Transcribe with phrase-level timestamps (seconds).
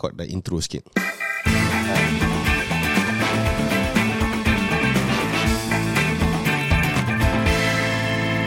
[0.00, 0.88] chord dan intro sikit.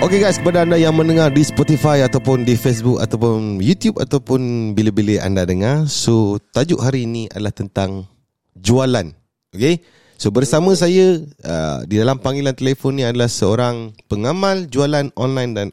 [0.04, 5.24] Okay guys, kepada anda yang mendengar di Spotify ataupun di Facebook ataupun YouTube ataupun bila-bila
[5.24, 8.04] anda dengar, so tajuk hari ini adalah tentang
[8.52, 9.16] jualan.
[9.56, 9.80] Okay?
[10.20, 15.68] So bersama saya uh, di dalam panggilan telefon ni adalah seorang pengamal jualan online dan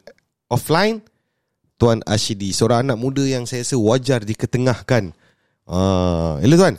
[0.47, 1.03] offline,
[1.75, 2.55] Tuan Ashidi.
[2.55, 5.11] Seorang anak muda yang saya rasa wajar diketengahkan.
[5.71, 6.75] Uh, hello Tuan.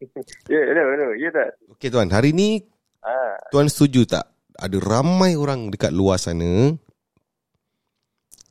[0.48, 1.08] Ya, hello, hello.
[1.16, 1.56] Ya tak?
[1.76, 2.64] Okay Tuan, hari ni
[3.00, 4.24] Ah, Tuan setuju tak?
[4.56, 6.72] Ada ramai orang dekat luar sana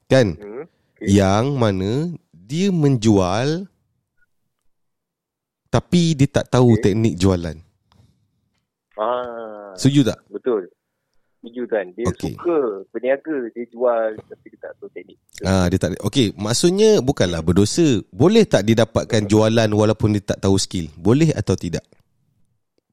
[0.05, 0.65] Kan hmm.
[1.01, 1.91] Yang mana
[2.29, 3.65] Dia menjual
[5.70, 6.93] Tapi dia tak tahu Okay.
[6.93, 7.57] teknik jualan
[8.97, 10.20] ah, Setuju tak?
[10.29, 10.70] betul.
[11.45, 11.85] Setuju kan?
[11.94, 12.34] Dia Okey.
[12.34, 12.58] suka
[12.90, 15.17] berniaga, dia jual tapi dia tak tahu teknik.
[15.45, 18.02] Ah, dia tak Okey, maksudnya bukanlah berdosa.
[18.09, 20.90] Boleh tak dia dapatkan jualan walaupun dia tak tahu skill?
[20.98, 21.85] Boleh atau tidak?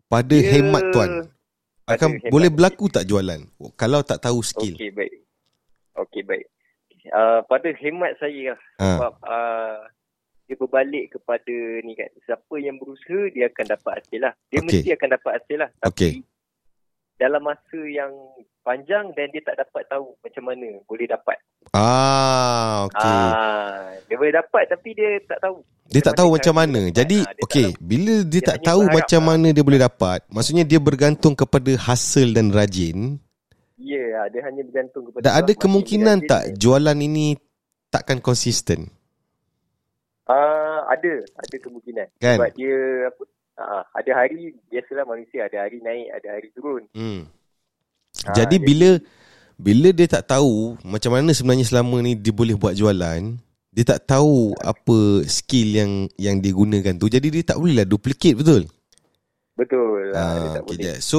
[0.04, 1.24] Pada Dia- hemat tuan,
[1.88, 2.28] akan hemat.
[2.28, 3.40] boleh berlaku tak jualan
[3.80, 4.76] kalau tak tahu skill?
[4.76, 5.14] Okey, baik.
[5.96, 6.46] Okey, baik.
[7.08, 8.60] Uh, pada hemat saya lah.
[8.78, 8.86] Ah.
[8.94, 9.78] Sebab uh,
[10.46, 12.12] dia berbalik kepada ni kan.
[12.28, 14.34] Siapa yang berusaha, dia akan dapat hasil lah.
[14.52, 14.68] Dia Okey.
[14.68, 15.70] mesti akan dapat hasil lah.
[15.80, 16.12] Tapi Okey.
[17.22, 18.10] Dalam masa yang
[18.66, 21.38] panjang dan dia tak dapat tahu macam mana boleh dapat.
[21.70, 23.22] Ah, okey.
[23.30, 25.62] Ah, dia boleh dapat tapi dia tak tahu.
[25.86, 26.80] Dia tak tahu macam mana.
[26.90, 26.98] dapat.
[26.98, 29.28] Jadi, dia tak okey, bila dia, Dia tak tahu macam lah.
[29.36, 33.22] mana dia boleh dapat, maksudnya dia bergantung kepada hasil dan rajin.
[33.78, 36.56] Ya, yeah, dia hanya bergantung kepada Dan ada kemungkinan tak dia.
[36.58, 37.38] jualan ini
[37.92, 38.90] takkan konsisten?
[40.26, 42.08] Ah, ada, ada kemungkinan.
[42.18, 42.38] Kan?
[42.40, 42.78] Sebab dia
[43.10, 43.22] apa?
[43.62, 46.82] Ah, ada hari biasalah manusia ada hari naik, ada hari turun.
[46.92, 47.30] Hmm.
[48.26, 48.90] Ah, Jadi jadi- bila
[49.62, 53.38] bila dia tak tahu macam mana sebenarnya selama ni dia boleh buat jualan,
[53.70, 57.06] dia tak tahu apa skill yang yang dia gunakan tu.
[57.06, 58.66] Jadi dia tak boleh lah duplicate betul?
[59.54, 60.96] Betul lah, dia tak okay, boleh.
[60.98, 61.18] So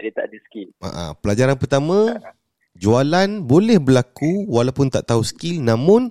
[0.00, 0.68] dia tak ada skill.
[0.80, 2.18] uh, pelajaran pertama
[2.74, 6.08] jualan boleh berlaku walaupun tak tahu skill namun.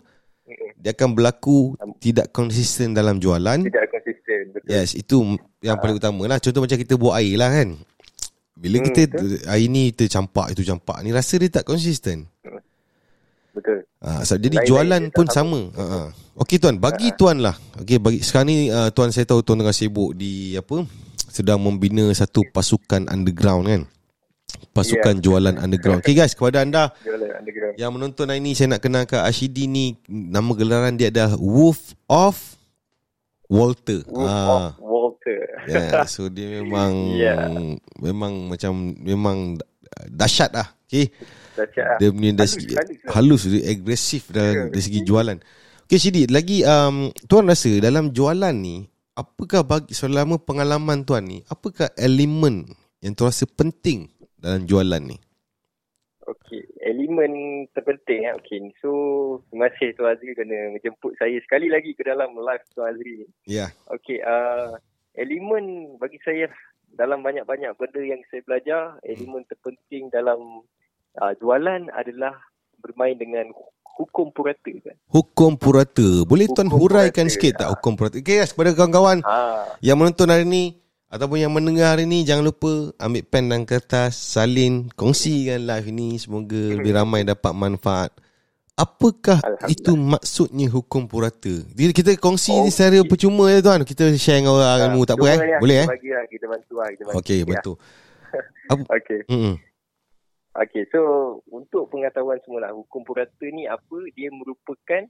[0.83, 3.63] Dia akan berlaku tidak konsisten dalam jualan.
[3.63, 4.67] Tidak konsisten, betul.
[4.67, 6.43] Yes, itu yang paling utama lah.
[6.43, 7.79] Contoh macam kita buat air lah kan.
[8.59, 9.01] Bila Hmm, kita
[9.47, 12.27] air ni kita campak itu campak ni rasa dia tak konsisten.
[13.55, 13.87] Betul.
[14.03, 15.61] Ah, so, jadi Lain-lain jualan tak pun sama.
[15.79, 16.07] Ha ah.
[16.43, 17.55] Okey tuan, bagi tuan lah.
[17.79, 20.83] Okey bagi sekarang ni uh, tuan saya tahu tuan tengah sibuk di apa?
[21.31, 23.81] Sedang membina satu pasukan underground kan.
[24.73, 25.21] Pasukan Ya.
[25.21, 26.01] jualan underground.
[26.01, 26.89] Okey guys, kepada anda
[27.77, 32.57] yang menonton hari ni saya nak kenalkan Ashidi ni nama gelaran dia adalah Wolf of
[33.45, 34.01] Walter.
[34.09, 34.73] Wolf Ah.
[34.73, 35.39] of Walter.
[35.69, 36.89] Ya, so dia memang
[37.21, 37.53] Ya.
[38.01, 39.61] memang macam memang
[40.09, 40.73] dahsyat lah.
[40.89, 41.97] Dahsyat lah.
[42.01, 43.49] Dia punya dari Halus, segi halus halus, lah.
[43.53, 44.63] dia agresif dalam Ya.
[44.73, 45.37] dari segi jualan.
[45.85, 46.95] Okey Syedi, lagi um,
[47.27, 52.65] tuan rasa dalam jualan ni apakah bagi selama pengalaman tuan ni, apakah elemen
[52.99, 54.09] yang tuan rasa penting
[54.43, 55.15] dalam jualan ni?
[56.23, 57.31] Okey, elemen
[57.71, 58.35] terpenting eh.
[58.35, 58.91] Okey, so
[59.47, 63.27] terima kasih Tuan Azri kerana menjemput saya sekali lagi ke dalam live Tuan Azri ni.
[63.43, 63.71] Ya.
[63.87, 64.75] Okey, uh,
[65.15, 66.47] elemen bagi saya
[66.95, 70.63] dalam banyak-banyak benda yang saya belajar, elemen terpenting dalam
[71.19, 72.39] uh, jualan adalah
[72.79, 73.51] bermain dengan
[73.99, 74.95] hukum purata kan.
[75.11, 76.23] Hukum purata.
[76.23, 77.35] Boleh tuan Hukum huraikan purata.
[77.35, 78.15] sikit tak hukum purata?
[78.15, 80.63] Okey kepada kawan-kawan Ha, yang menonton hari ni
[81.13, 86.17] ataupun yang mendengar hari ni jangan lupa ambil pen dan kertas, salin, kongsikan live ini
[86.17, 88.09] semoga lebih ramai dapat manfaat.
[88.73, 89.37] Apakah
[89.69, 91.61] itu maksudnya hukum purata?
[91.77, 93.09] Kita kongsi Oh, ni secara okey.
[93.13, 93.85] percuma je tuan.
[93.85, 95.37] Kita share dengan orang ilmu tak apa eh?
[95.37, 95.87] ni lah, Boleh eh?
[95.93, 97.17] Bagi lah, kita bantu lah, kita bantu.
[97.21, 97.53] Okey, sikit lah.
[97.53, 97.75] betul.
[98.97, 99.19] Okey.
[99.29, 99.55] Hmm.
[100.57, 100.99] Okey, so
[101.53, 103.97] untuk pengetahuan semula hukum purata ni apa?
[104.17, 105.05] Dia merupakan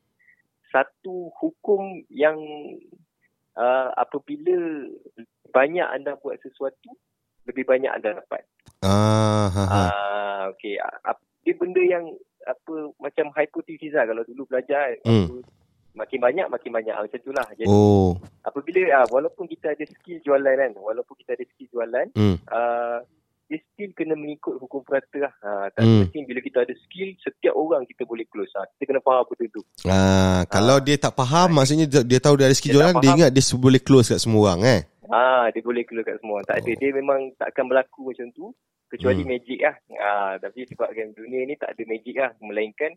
[0.67, 2.35] satu hukum yang
[3.55, 4.59] uh, apabila
[5.53, 6.89] banyak anda buat sesuatu,
[7.45, 8.41] lebih banyak anda dapat.
[8.81, 9.79] Ah, ha, ha.
[9.85, 10.75] Ah, okey.
[10.81, 12.07] Ah, Dia benda yang
[12.43, 15.27] apa macam hipotesis lah kalau dulu belajar Hmm.
[15.27, 15.35] apa,
[15.93, 17.47] makin banyak makin banyak Ah, macam itulah.
[17.55, 18.15] Jadi Oh.
[18.41, 22.35] apabila ah, walaupun kita ada skill jualan kan, walaupun kita ada skill jualan, Hmm.
[22.47, 22.99] uh,
[23.43, 25.33] dia still kena mengikut hukum purata lah.
[25.43, 25.91] Ha, tak Hmm.
[25.91, 26.01] hmm.
[26.07, 28.49] penting bila kita ada skill, setiap orang kita boleh close.
[28.55, 29.61] Ha, kita kena faham benda tu.
[29.83, 33.11] Ah, kalau dia tak faham maksudnya dia, dia tahu dia ada skill Dia jualan, dia
[33.19, 34.81] ingat dia boleh close kat semua orang eh.
[35.13, 36.41] Ha, dia boleh close kat semua.
[36.41, 36.71] Tak ada.
[36.73, 36.77] Oh.
[36.81, 38.49] Dia memang tak akan berlaku macam tu.
[38.89, 39.29] Kecuali Hmm.
[39.29, 39.75] magic lah.
[39.95, 42.33] Ha, tapi sebab kan dunia ni tak ada magic lah.
[42.39, 42.93] Melainkan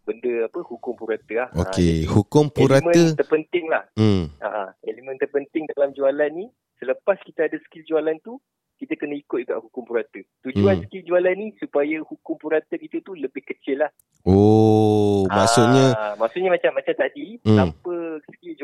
[0.00, 1.48] benda apa hukum purata lah.
[1.50, 2.86] Ha, Okey, jadi hukum purata.
[2.86, 3.84] Elemen terpenting lah.
[3.94, 4.30] Hmm.
[4.38, 8.38] Ha, ha, elemen terpenting dalam jualan ni, selepas kita ada skill jualan tu,
[8.78, 10.18] kita kena ikut juga hukum purata.
[10.40, 10.84] Tujuan Hmm.
[10.86, 13.90] skill jualan ni supaya hukum purata kita tu lebih kecil lah.
[14.24, 17.56] Oh, maksudnya Ah, maksudnya macam macam tadi Hmm.
[17.56, 17.94] tanpa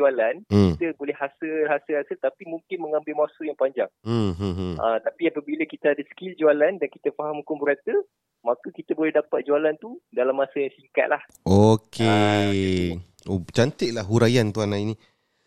[0.07, 0.79] jualan, Hmm.
[0.79, 3.91] kita boleh hasil hasil hasil tapi mungkin mengambil masa yang panjang.
[4.07, 4.31] Hmm.
[4.39, 4.55] Hmm.
[4.55, 4.73] hmm.
[4.79, 7.91] Uh, tapi apabila kita ada skill jualan dan kita faham hukum purata,
[8.39, 11.21] maka kita boleh dapat jualan tu dalam masa yang singkat lah.
[11.43, 12.95] Okey.
[13.27, 14.95] Oh, cantik lah huraian tuan hari ni.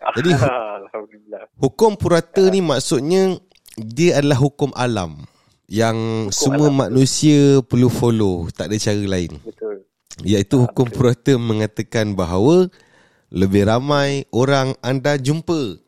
[0.16, 1.48] Jadi, Alhamdulillah.
[1.56, 3.40] Hukum purata ni maksudnya
[3.80, 5.16] dia adalah hukum alam
[5.64, 6.76] yang Hukum semua alam.
[6.76, 9.32] manusia perlu follow, tak ada cara lain.
[9.40, 9.86] Betul.
[10.20, 10.96] Iaitu hukum betul.
[10.96, 12.68] purata mengatakan bahawa
[13.30, 15.78] lebih ramai orang anda jumpa,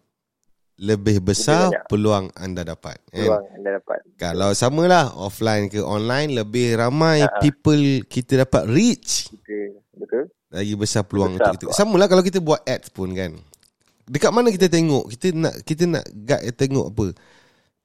[0.82, 1.86] lebih besar banyak.
[1.90, 2.98] peluang anda dapat.
[3.10, 3.26] Kan?
[3.26, 3.98] Peluang anda dapat.
[4.18, 7.30] Kalau samalah offline ke online lebih ramai ah.
[7.42, 10.24] people kita dapat reach Kita, betul.
[10.50, 11.74] lagi besar peluang Besar untuk kita.
[11.74, 13.34] Samalah kalau kita buat ads pun kan.
[14.06, 15.10] Dekat mana kita tengok?
[15.14, 17.06] Kita nak kita nak guide tengok apa?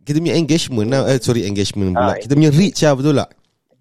[0.01, 1.01] Kita punya engagement lah.
[1.13, 2.13] Eh, sorry engagement pula.
[2.13, 3.30] Ah, kita punya reach lah betul tak?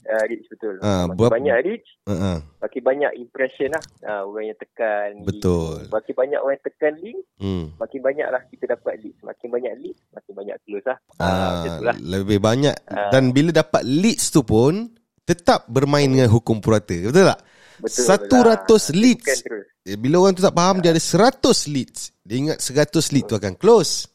[0.06, 0.75] Uh, reach betul.
[0.79, 2.38] Ah, makin berapa- banyak reach, Uh-huh.
[2.56, 3.82] makin banyak impression lah.
[4.00, 5.11] Uh, orang yang tekan.
[5.20, 5.82] Betul.
[5.82, 5.91] Link.
[5.91, 7.64] Makin banyak orang yang tekan link, Hmm.
[7.75, 9.19] makin banyak lah kita dapat leads.
[9.20, 10.99] Makin banyak leads, makin banyak close lah.
[11.17, 11.97] Ah, Ah, tu lah.
[11.99, 13.11] lebih banyak Ah.
[13.11, 16.94] dan bila dapat leads tu pun tetap bermain dengan hukum purata.
[16.94, 17.41] Betul tak?
[17.76, 18.94] Betul 100 lah.
[18.94, 19.35] leads.
[19.82, 22.14] Eh, Bila orang tu tak faham dia ada 100 leads.
[22.20, 24.06] Dia ingat 100 lead tu akan close.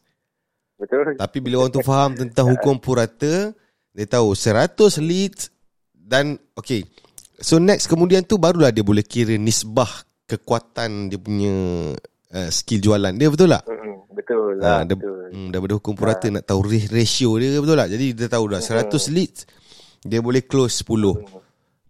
[0.74, 1.14] Betul.
[1.14, 3.54] Tapi bila orang tu faham tentang hukum purata,
[3.90, 5.52] dia tahu 100 leads
[6.02, 6.82] dan okay.
[7.34, 9.88] So next kemudian tu barulah dia boleh kira nisbah
[10.26, 11.54] kekuatan dia punya
[12.28, 13.64] uh, skill jualan dia betul tak?
[13.64, 13.90] Mm-mm.
[14.12, 14.80] Betul Ha, lah.
[14.82, 15.24] dia, betul.
[15.28, 17.88] hmm, daripada hukum purata nak tahu ra- ratio dia betul tak?
[17.88, 19.40] Jadi dia tahu dah 100 leads
[20.02, 21.22] dia boleh close 10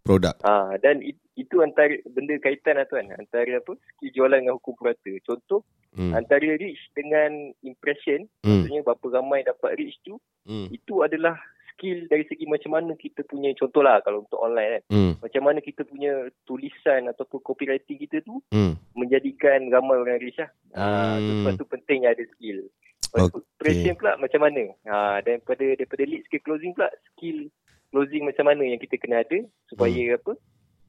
[0.01, 0.35] produk.
[0.41, 3.09] Ah, dan it, itu antara benda kaitan lah tuan.
[3.11, 3.73] Antara apa?
[3.73, 5.13] Skill jualan dengan hukum purata.
[5.23, 5.63] Contoh,
[5.93, 6.09] Hmm.
[6.11, 7.29] antara reach dengan
[7.61, 8.65] impression, Hmm.
[8.65, 10.69] maksudnya berapa ramai dapat reach tu, Hmm.
[10.69, 11.37] itu adalah
[11.83, 15.13] skill dari segi macam mana kita punya, contohlah kalau untuk online kan, Hmm.
[15.19, 18.79] macam mana kita punya tulisan ataupun copywriting kita tu Hmm.
[18.95, 20.51] menjadikan ramai orang reach lah.
[20.79, 21.27] Ah, Hmm.
[21.27, 22.71] tu, sebab tu pentingnya ada skill.
[23.03, 23.51] Lepas tu, Okey.
[23.59, 24.63] impression pula macam mana?
[24.87, 27.51] Ha, daripada daripada leads ke closing pula, skill
[27.91, 30.33] closing macam mana yang kita kena ada supaya apa?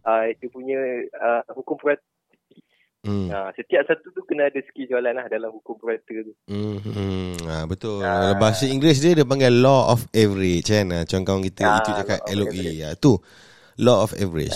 [0.03, 0.79] Uh, dia punya
[1.19, 2.03] uh, hukum purata.
[3.03, 3.27] Hmm.
[3.27, 6.31] Uh, setiap satu tu kena ada skill jualan lah dalam hukum purata tu.
[6.47, 7.35] Hmm, hmm.
[7.43, 7.99] Ha, betul.
[7.99, 8.31] Ah.
[8.39, 10.87] Bahasa Inggeris dia dia panggil law of average kan.
[10.87, 12.47] Ha, Macam kawan kita Ah, itu cakap law of LOE.
[12.47, 12.79] average.
[12.79, 13.11] Ya, tu
[13.75, 14.55] law of average.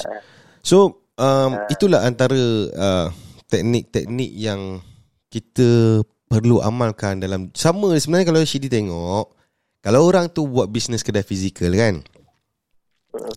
[0.64, 0.78] So,
[1.20, 1.68] um, Ah.
[1.68, 2.40] itulah antara
[2.72, 3.08] uh,
[3.46, 4.80] teknik-teknik yang
[5.28, 9.36] kita perlu amalkan dalam sama sebenarnya kalau Syedi tengok
[9.80, 12.00] kalau orang tu buat bisnes kedai fizikal kan.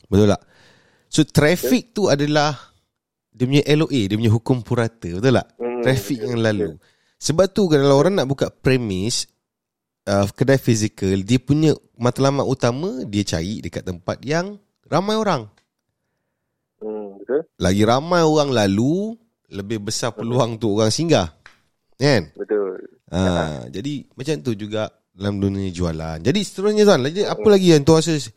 [0.06, 0.42] Betul tak?
[1.10, 2.54] So traffic tu adalah
[3.30, 5.46] dia punya LOA, dia punya hukum purata, betul tak?
[5.56, 6.68] Hmm, Traffic betul, yang lalu.
[7.20, 9.30] Sebab tu kalau orang nak buka premis
[10.10, 14.58] uh, kedai fizikal, dia punya matlamat utama dia cari dekat tempat yang
[14.90, 15.46] ramai orang.
[16.82, 17.40] Hmm, betul?
[17.60, 19.14] Lagi ramai orang lalu,
[19.50, 21.28] lebih besar peluang tu orang singgah.
[22.00, 22.32] Kan?
[22.34, 22.80] Betul.
[23.10, 26.22] Ha, jadi macam tu juga dalam dunia jualan.
[26.22, 28.30] Jadi seterusnya tuan, apa lagi yang tuan rasa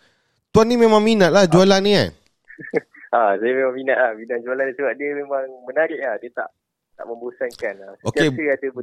[0.49, 2.09] tuan ni memang minat lah jualan ni kan?
[3.13, 4.11] Ha, saya memang minat lah.
[4.17, 6.17] Bidang jualan sebab dia memang menarik lah.
[6.17, 6.49] Dia tak
[6.93, 7.93] tak membosankan lah.
[8.05, 8.29] Okey,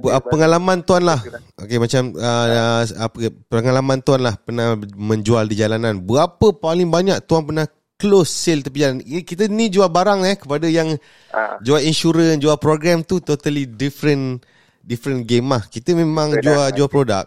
[0.02, 1.18] uh, pengalaman tuan lah.
[1.58, 3.16] Okey macam uh, apa
[3.46, 5.98] pengalaman tuan lah pernah menjual di jalanan.
[5.98, 8.98] Berapa paling banyak tuan pernah close sale tepi jalan?
[9.00, 10.94] Ini- Kita ni jual barang eh kepada yang
[11.30, 14.42] Ah, jual insurans, jual program tu totally different
[14.82, 15.62] different game lah.
[15.64, 16.70] Kita memang Betul jual lah.
[16.70, 17.24] jual produk.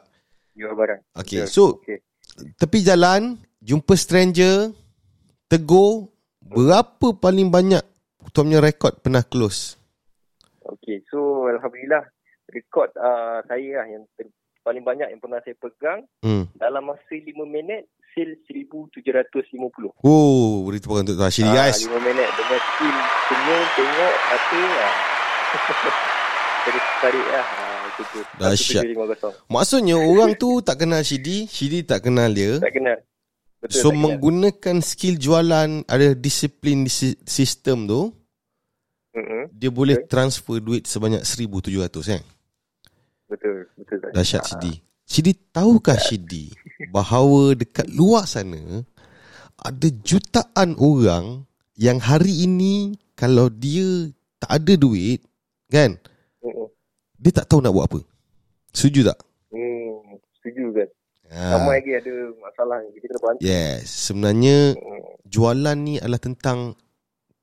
[0.53, 0.99] jual barang.
[1.15, 1.49] Okey, Betul.
[1.49, 1.97] so Okey.
[2.55, 4.71] tepi jalan jumpa stranger
[5.47, 6.11] tegur
[6.53, 7.83] berapa paling banyak
[8.29, 9.75] tuan punya rekod pernah close?
[10.63, 12.07] Okey, so Alhamdulillah
[12.47, 14.31] rekod uh, saya lah yang ter-
[14.61, 16.47] paling banyak yang pernah saya pegang Hmm.
[16.55, 17.83] dalam masa 5 minit
[18.13, 19.91] sale 1750.
[19.99, 21.83] Oh, beri tepuk untuk tuan Syiri Ah, guys.
[21.83, 24.93] 5 minit dengan skill senyum, tengok, mata lah.
[26.63, 27.45] Terus tarik lah.
[27.59, 28.19] Ah, tu.
[28.39, 28.83] Dahsyat.
[28.87, 29.51] 1750.
[29.51, 32.63] Maksudnya orang tu tak kenal Syidi, Syidi tak kenal dia.
[32.63, 32.97] Tak kenal.
[33.63, 34.01] Betul, So kenal.
[34.03, 38.11] menggunakan skill jualan ada disiplin di si- sistem tu,
[39.15, 39.47] Mm-mm.
[39.49, 40.09] dia boleh Betul.
[40.11, 42.21] transfer duit sebanyak 1700 kan.
[43.25, 43.97] Betul, betul.
[43.99, 44.51] tak Dahsyat kenal.
[44.51, 44.73] Syidi.
[45.03, 46.51] Syidi tahukah Syidi
[46.89, 48.83] bahawa dekat luar sana
[49.55, 55.23] ada jutaan orang yang hari ini kalau dia tak ada duit
[55.67, 55.95] kan,
[56.43, 56.67] Mm-mm.
[57.15, 57.99] dia tak tahu nak buat apa.
[58.71, 59.23] Setuju tak?
[59.49, 60.89] Hmm, setuju kan.
[61.33, 61.57] Ha.
[61.57, 63.39] Ramai lagi ada masalah yang kita kena bantu.
[63.41, 65.01] Yes, sebenarnya Mm.
[65.25, 66.77] jualan ni adalah tentang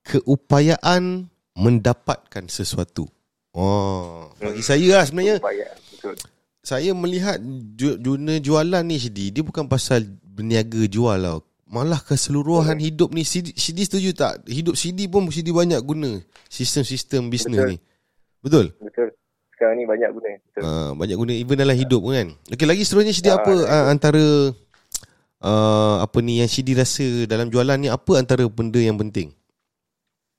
[0.06, 3.10] keupayaan mendapatkan sesuatu.
[3.50, 4.68] Oh, bagi Hmm.
[4.70, 5.36] saya lah sebenarnya.
[5.42, 6.14] Betul.
[6.60, 7.40] saya melihat
[7.74, 11.40] ju- dunia jualan ni Syedi, dia bukan pasal berniaga jual tau.
[11.64, 12.84] Malah keseluruhan Hmm.
[12.84, 14.44] hidup ni Syedi, Syedi setuju tak?
[14.44, 17.76] Hidup Syedi pun Syedi banyak guna sistem-sistem bisnes ni.
[18.38, 18.76] Betul?
[18.76, 19.08] Betul.
[19.60, 20.28] Sekarang ni banyak guna.
[20.40, 20.62] Betul.
[20.64, 22.28] Uh, banyak guna even dalam hidup pun kan.
[22.48, 24.24] Okey lagi seterusnya Syedi Ah, apa uh, antara
[25.38, 29.36] uh, apa ni yang Syedi rasa dalam jualan ni apa antara benda yang penting?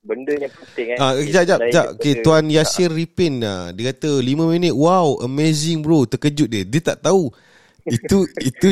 [0.01, 0.98] Benda yang penting kan.
[0.98, 1.86] Ah, kejap, kejap, kejap.
[1.86, 3.70] daripada- Okay, Tuan Yasir Ripin lah.
[3.70, 4.74] Dia kata 5 minit.
[4.74, 6.10] Wow, amazing bro.
[6.10, 6.66] Terkejut dia.
[6.66, 7.30] Dia tak tahu.
[7.86, 8.68] Itu itu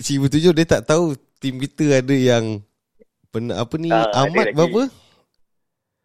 [0.00, 2.64] Cibu Tujuh dia tak tahu tim kita ada yang
[3.28, 4.56] pernah apa ni ada Ahmad lagi.
[4.56, 4.80] berapa?
[4.82, 5.00] Serat-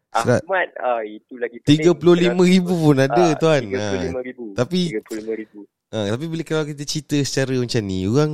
[0.08, 3.60] Ahmad, ah, itu lagi 35,000 pun ada Ah, tuan.
[3.68, 4.56] 35,000.
[4.56, 5.60] Tapi- 35,000.
[5.88, 8.30] Ha, tapi bila kalau kita cerita secara macam ni, orang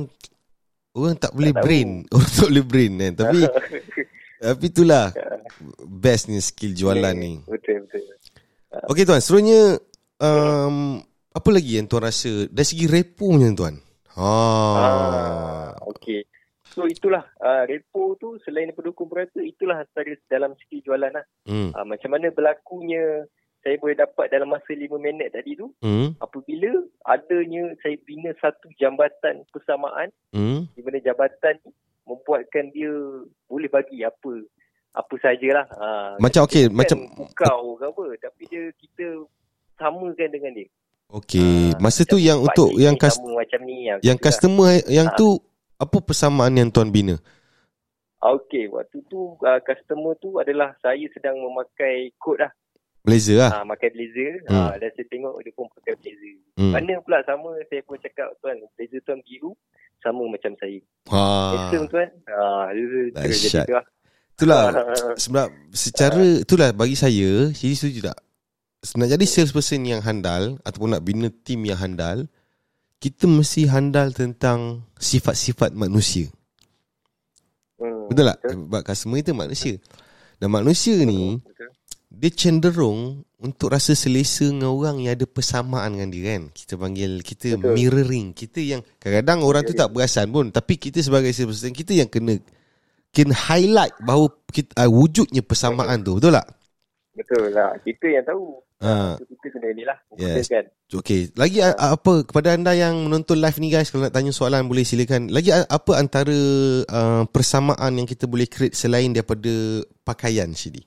[0.91, 1.63] orang tak boleh tahu.
[1.63, 1.89] brain.
[2.15, 3.13] Orang tak boleh brain kan.
[3.15, 3.39] Tapi
[4.45, 5.05] tapi itulah
[5.83, 7.39] best ni skill jualan ni.
[7.43, 8.03] Betul, betul.
[8.91, 9.79] Okey tuan, seterusnya
[10.19, 10.99] um,
[11.31, 13.75] apa lagi yang tuan rasa dari segi repo punya tuan?
[14.15, 14.31] Ha.
[14.75, 16.23] Ah, okey.
[16.75, 21.23] So itulah uh, repo tu selain daripada hukum purata itulah antara dalam segi jualan lah.
[21.43, 21.71] Hmm.
[21.71, 23.23] Uh, macam mana berlakunya
[23.59, 26.13] saya boleh dapat dalam masa 5 minit tadi tu Hmm.
[26.19, 26.69] apabila
[27.03, 30.67] adanya saya bina satu jambatan persamaan Hmm.
[30.69, 31.71] di mana jabatan ni
[32.05, 32.91] membuatkan dia
[33.45, 34.43] boleh bagi apa
[34.93, 35.65] apa sajalah.
[35.71, 36.97] Uh, Macam okey, macam
[37.33, 39.25] kau ke apa tapi dia kita
[39.73, 40.67] samakan dengan dia.
[41.09, 44.25] okey, Ah, masa tu yang untuk yang kas, macam ni ah, yang tu lah.
[44.25, 45.15] customer yang Ah.
[45.15, 45.39] tu
[45.75, 47.19] apa persamaan yang tuan bina?
[48.25, 52.49] Okey, waktu tu uh, customer tu adalah saya sedang memakai kod lah.
[53.05, 53.61] Blazer lah.
[53.61, 54.41] Ah, pakai blazer.
[54.49, 54.73] Hmm.
[54.73, 56.35] Ah, dan saya tengok dia pun pakai blazer.
[56.57, 56.73] Hmm.
[56.73, 59.53] Mana pula sama saya pun cakap tuan, blazer tuan biru
[60.01, 60.81] sama macam saya.
[61.13, 61.21] Ha.
[61.53, 62.09] Handsome tuan.
[62.25, 63.85] Ah, dia jadi tu lah.
[64.35, 64.63] Itulah
[65.15, 68.19] sebab secara itulah bagi saya, jadi setuju tak?
[68.99, 72.27] Nak jadi salesperson yang handal ataupun nak bina tim yang handal,
[73.05, 76.25] kita mesti handal tentang sifat-sifat manusia.
[77.77, 78.41] Hmm, Betul tak?
[78.41, 78.53] Betul.
[78.65, 79.73] Sebab customer itu manusia.
[80.41, 81.69] Dan manusia ni betul.
[82.09, 86.49] dia cenderung untuk rasa selesa dengan orang yang ada persamaan dengan dia kan.
[86.49, 87.77] Kita panggil kita Betul.
[87.77, 88.33] mirroring.
[88.33, 92.41] Kita yang kadang-kadang orang tu tak perasan pun tapi kita sebagai salesperson kita yang kena
[93.13, 96.17] kena highlight bahawa kita, uh, wujudnya persamaan tu.
[96.17, 96.47] Betul tak?
[97.13, 97.77] Betul lah.
[97.85, 98.65] Kita yang tahu.
[98.85, 99.17] Ha.
[99.17, 99.97] Kita kena ni lah.
[100.13, 100.45] Yes.
[100.45, 100.69] Kan?
[100.93, 104.69] Okey, lagi a- apa kepada anda yang menonton live ni guys kalau nak tanya soalan
[104.69, 105.33] boleh silakan.
[105.33, 106.37] Lagi apa antara
[106.85, 110.85] uh, persamaan yang kita boleh create selain daripada pakaian Syedi?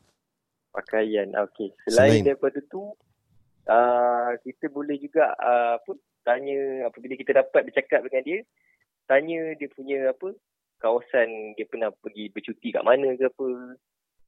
[0.71, 1.27] Pakaian.
[1.51, 1.75] Okey.
[1.91, 2.23] Selain, Selain.
[2.23, 2.95] daripada tu,
[3.67, 8.39] uh, kita boleh juga uh, apa tanya apabila kita dapat bercakap dengan dia,
[9.11, 10.31] tanya dia punya apa
[10.79, 13.49] kawasan dia pernah pergi bercuti kat mana ke apa.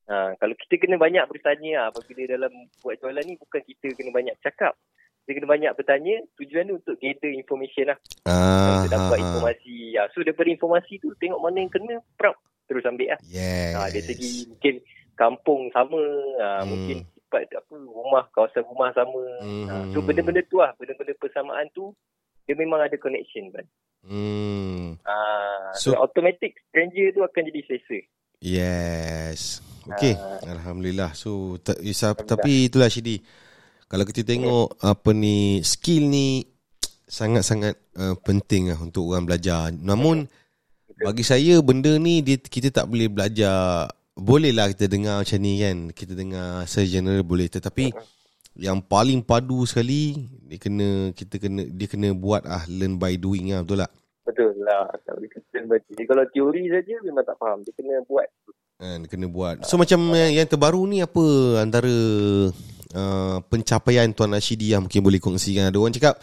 [0.08, 4.34] Ha, kalau kita kena banyak bertanya apabila dalam buat jualan ni bukan kita kena banyak
[4.40, 4.74] cakap.
[5.22, 7.98] Kita kena banyak bertanya, tujuan ni untuk gather information lah.
[8.26, 9.94] Ah, Kita dapat informasi.
[9.94, 12.34] Ya, so daripada informasi tu tengok mana yang kena, prap,
[12.66, 13.20] terus ambil lah.
[13.28, 13.76] Yes.
[13.76, 14.74] Ha, dari segi mungkin
[15.14, 16.00] kampung sama,
[16.40, 16.72] ha, Hmm.
[16.72, 19.22] mungkin sifat apa rumah kawasan rumah sama.
[19.70, 20.06] Ha, so Hmm.
[20.08, 21.94] benda-benda tu lah, benda-benda persamaan tu
[22.48, 23.66] dia memang ada connection kan.
[24.02, 24.98] Hmm.
[25.06, 25.14] Ha,
[25.78, 27.98] So- so, automatic stranger tu akan jadi selesa.
[28.42, 29.62] Yes.
[29.88, 31.16] Okey, alhamdulillah.
[31.16, 32.28] So ta- isa- Alhamdulillah.
[32.28, 33.16] tapi itulah Syedi.
[33.90, 36.44] Kalau kita tengok apa ni skill ni
[37.10, 39.74] sangat-sangat uh, penting lah untuk orang belajar.
[39.74, 40.30] Namun
[41.00, 45.58] bagi saya benda ni dia, kita tak boleh belajar boleh lah kita dengar macam ni
[45.58, 45.76] kan.
[45.90, 47.90] Kita dengar general boleh tetapi
[48.58, 53.50] yang paling padu sekali dia kena kita kena dia kena buat ah learn by doing
[53.50, 53.90] lah betul tak?
[54.22, 54.86] Betul lah.
[55.02, 55.88] Tak boleh kata baca.
[55.90, 57.58] Jadi kalau teori saja memang tak faham.
[57.66, 58.28] Dia kena buat.
[58.80, 59.60] Kan kena buat.
[59.68, 61.20] So macam yang, yang terbaru ni apa
[61.60, 61.92] antara
[62.96, 65.68] uh, pencapaian Tuan Rashidi yang mungkin boleh kongsikan.
[65.68, 66.16] Ada orang cakap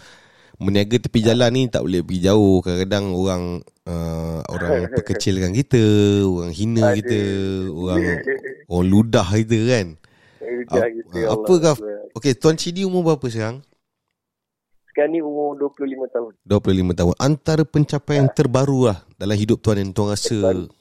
[0.58, 2.66] meniaga tepi jalan ni tak boleh pergi jauh.
[2.66, 3.44] Kadang-kadang orang
[3.86, 5.84] uh, orang perkecilkan kita,
[6.26, 7.22] orang hina kita,
[7.70, 8.02] orang
[8.66, 9.88] orang ludah kita kan.
[10.74, 11.78] Apa Akbar.
[12.18, 13.62] Okey, Tuan Cidi umur berapa sekarang?
[14.90, 16.32] Sekarang ni umur 25 tahun.
[16.42, 17.14] 25 tahun.
[17.22, 20.74] Antara pencapaian terbaru lah dalam hidup Tuan yang Tuan rasa Terbaru.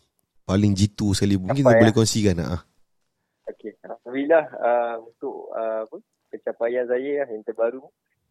[0.46, 1.34] Paling jitu sekali.
[1.36, 1.80] Mungkin Tuan ya?
[1.82, 2.62] boleh kongsikan ah?
[3.50, 3.74] Okey.
[3.82, 5.96] Alhamdulillah uh, untuk uh, apa,
[6.30, 7.82] pencapaian saya lah yang terbaru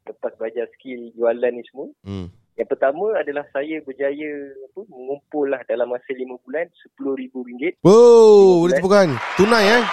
[0.07, 1.91] lepas belajar skill jualan ni semua.
[2.07, 2.27] Hmm.
[2.55, 4.31] Yang pertama adalah saya berjaya
[4.71, 7.83] apa, mengumpul lah dalam masa 5 bulan RM10,000.
[7.83, 9.07] Wow, boleh tepukan.
[9.35, 9.83] Tunai eh?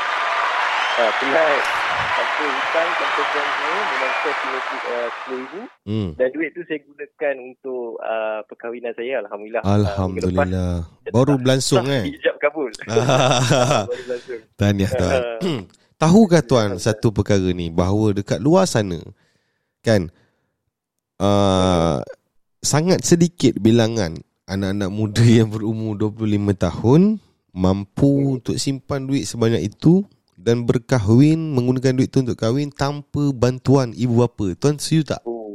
[1.02, 1.81] Uh, tunai.
[2.02, 5.52] Tanpa hutang, tanpa semua, memang cash RM10,000.
[5.86, 6.10] Hmm.
[6.18, 9.14] Dan duit tu saya gunakan untuk uh, perkahwinan saya.
[9.22, 9.62] Alhamdulillah.
[9.62, 10.74] Uh, minggu lepas, Alhamdulillah.
[11.14, 12.04] Baru berlangsung eh.
[12.10, 12.70] Hijab kabul.
[12.90, 13.86] Ah.
[13.86, 14.40] Baru berlangsung.
[14.58, 15.22] Tahniah tuan.
[16.02, 18.98] Tahukah tuan satu perkara ni bahawa dekat luar sana
[19.86, 20.10] kan
[21.22, 22.02] uh,
[22.58, 24.18] sangat sedikit bilangan
[24.50, 27.00] anak-anak muda yang berumur 25 tahun
[27.54, 30.02] mampu untuk simpan duit sebanyak itu
[30.42, 34.58] dan berkahwin menggunakan duit tu untuk kahwin tanpa bantuan ibu bapa.
[34.58, 35.20] Tuan setuju tak?
[35.22, 35.54] Oh,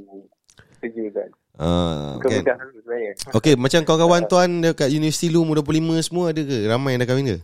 [0.79, 1.29] setuju kan.
[1.60, 2.58] Ah, kan?
[3.38, 6.58] Okey, macam kawan-kawan tuan dekat universiti lu umur 25 semua ada ke?
[6.63, 7.38] Ramai yang dah kahwin ke?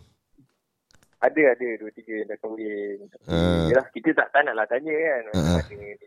[1.24, 1.68] Ada, ada.
[1.80, 2.98] Dua, tiga yang dah kahwin.
[3.28, 3.68] Ah.
[3.68, 5.24] Yalah, kita tak, tak nak lah tanya kan.
[5.36, 5.60] Ah.
[5.60, 6.04] Ada.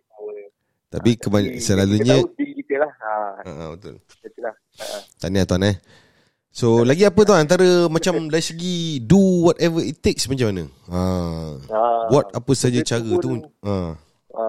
[0.86, 2.92] Tapi kebany- Tapi selalunya Kita tahu diri kita lah.
[2.94, 3.12] Ha,
[3.42, 3.94] ha, ha, betul.
[4.22, 4.54] itulah.
[4.54, 4.84] Ha.
[5.18, 5.76] Tahniah tuan eh.
[6.56, 10.64] So lagi apa tuan antara macam dari segi do whatever it takes macam mana?
[10.88, 11.02] Ha.
[11.68, 11.80] Ha.
[12.08, 13.28] Buat apa saja tu cara tu.
[13.28, 13.76] pun- Ha.
[14.32, 14.44] Ha.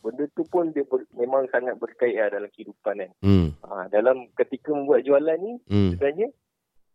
[0.00, 3.10] Benda tu pun dia ber, memang sangat berkait lah dalam kehidupan kan.
[3.20, 3.52] Hmm.
[3.60, 3.92] Ha.
[3.92, 5.92] Dalam ketika membuat jualan ni, Hmm.
[5.92, 6.32] sebenarnya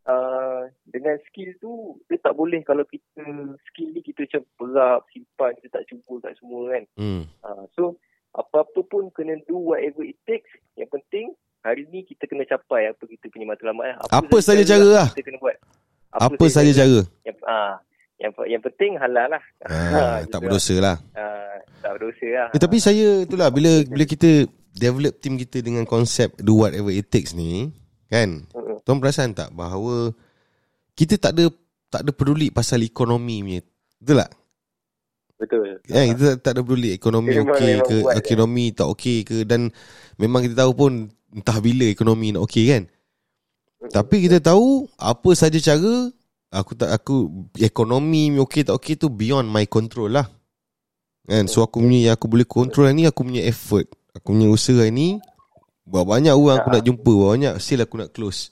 [0.03, 1.71] uh, dengan skill tu
[2.03, 3.21] dia tak boleh kalau kita
[3.69, 7.23] skill ni kita macam berap simpan kita tak cuba kat semua kan Hmm.
[7.41, 7.97] uh, so
[8.33, 11.33] apa-apa pun kena do whatever it takes yang penting
[11.65, 13.97] hari ni kita kena capai apa kita punya matlamat lah.
[14.13, 15.07] Apa saja cara lah.
[15.11, 15.57] kita kena buat
[16.13, 17.01] Apa saja cara?
[17.25, 17.73] yang, uh,
[18.15, 20.95] yang yang penting halal lah Ha, tak berdosa lah.
[21.17, 25.83] uh, tak berdosa lah Eh, tapi saya itulah bila bila kita develop team kita dengan
[25.83, 27.73] konsep do whatever it takes ni,
[28.07, 28.45] kan?
[28.53, 28.77] Mm-mm.
[28.85, 30.13] Tuan perasan tak bahawa
[30.93, 31.49] kita tak ada
[31.89, 33.61] tak ada peduli pasal ekonomi punya.
[33.99, 34.31] Betul tak?
[35.35, 35.59] betul
[35.91, 39.67] Eh, kita tak, ada peduli ekonomi okey ke, buat, ekonomi tak okey ke dan
[40.15, 40.91] memang kita tahu pun
[41.35, 42.83] entah bila ekonomi nak okey kan.
[43.91, 46.09] Tapi kita tahu apa saja cara
[46.49, 50.25] aku tak aku ekonomi okey tak okey tu beyond my control lah.
[51.27, 51.51] Kan?
[51.51, 53.91] So aku punya yang aku boleh control ni aku punya effort.
[54.15, 55.19] Aku punya usaha ni
[55.85, 58.49] berapa banyak orang aku nak jumpa, berapa banyak sale aku nak close.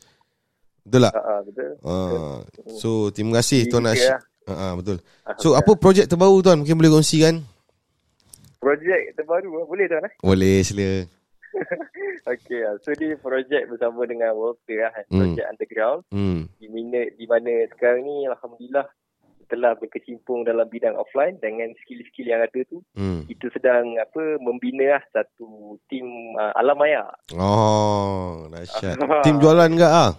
[0.84, 1.14] Betul tak?
[1.16, 2.38] uh, uh, betul Ah,
[2.76, 4.04] so terima kasih tuan Ash.
[4.44, 5.00] Ah, ah, betul.
[5.40, 7.40] So apa projek terbaru tuan mungkin boleh kongsikan?
[8.64, 9.66] projek terbaru eh?
[9.68, 10.88] boleh tuan eh Boleh sila.
[12.34, 12.76] Okay, ah.
[12.82, 15.20] so ni projek bersama dengan Walter lah, Hmm.
[15.34, 16.48] projek underground Hmm.
[16.58, 18.88] di mana di mana sekarang ni alhamdulillah
[19.52, 23.28] telah berkecimpung dalam bidang offline dengan skill-skill yang ada tu Hmm.
[23.28, 26.06] kita sedang apa membina lah satu tim
[26.40, 27.06] uh, alam maya.
[27.36, 28.98] Oh, dahsyat.
[29.28, 30.12] Tim jualan ke ah?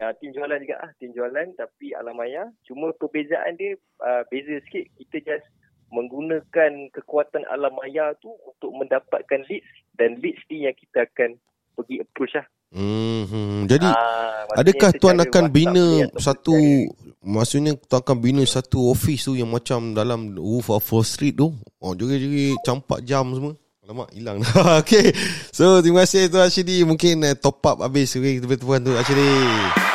[0.00, 2.48] Uh, tim jualan juga ah, tim jualan tapi alam maya.
[2.64, 4.88] Cuma perbezaan dia uh, beza sikit.
[4.96, 5.44] Kita just
[5.90, 11.36] menggunakan kekuatan alam maya tu untuk mendapatkan leads dan leads ni yang kita akan
[11.74, 12.46] pergi approach lah.
[12.70, 13.66] Hmm.
[13.66, 19.26] Jadi Ah, maksudnya adakah tuan akan bina satu secara- maksudnya tuan akan bina satu office
[19.26, 21.50] tu yang macam dalam Wolf of Wall Street tu?
[21.82, 23.58] Oh, joget-joget campak jam semua.
[23.82, 24.78] Alamak, hilang dah.
[24.86, 25.10] okay.
[25.50, 26.86] So, terima kasih Tuan Ashidi.
[26.86, 28.14] Mungkin uh, top up habis.
[28.14, 29.89] Okay, kita bertemu tu Ashidi.